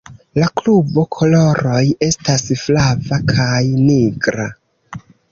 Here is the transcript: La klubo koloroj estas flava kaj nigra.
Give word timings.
La 0.41 0.45
klubo 0.59 1.01
koloroj 1.15 1.83
estas 2.07 2.45
flava 2.61 3.19
kaj 3.33 3.59
nigra. 3.91 4.47